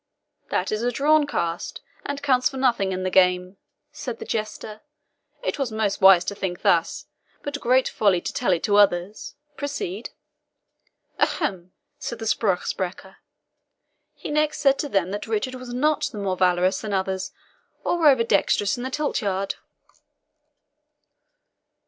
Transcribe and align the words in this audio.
"That 0.49 0.71
is 0.71 0.81
a 0.81 0.89
drawn 0.91 1.27
cast, 1.27 1.79
and 2.03 2.23
counts 2.23 2.49
for 2.49 2.57
nothing 2.57 2.91
in 2.91 3.03
the 3.03 3.11
game," 3.11 3.57
said 3.91 4.17
the 4.17 4.25
jester; 4.25 4.81
"it 5.43 5.59
was 5.59 5.71
most 5.71 6.01
wise 6.01 6.25
to 6.25 6.33
think 6.33 6.63
thus, 6.63 7.05
but 7.43 7.59
great 7.59 7.87
folly 7.87 8.19
to 8.19 8.33
tell 8.33 8.51
it 8.51 8.63
to 8.63 8.77
others 8.77 9.35
proceed." 9.57 10.09
"Ha, 11.19 11.27
hem!" 11.37 11.73
said 11.99 12.17
the 12.17 12.25
SPRUCH 12.25 12.65
SPRECHER; 12.65 13.17
"he 14.15 14.31
next 14.31 14.57
said 14.61 14.79
to 14.79 14.89
them 14.89 15.11
that 15.11 15.27
Richard 15.27 15.53
was 15.53 15.71
not 15.71 16.11
more 16.15 16.35
valorous 16.35 16.81
than 16.81 16.93
others, 16.93 17.31
or 17.83 18.07
over 18.07 18.23
dexterous 18.23 18.77
in 18.77 18.83
the 18.83 18.89
tilt 18.89 19.21
yard." 19.21 19.53